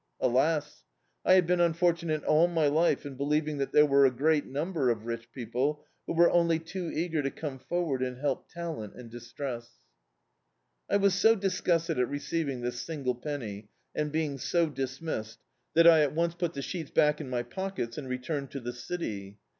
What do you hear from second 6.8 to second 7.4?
eager to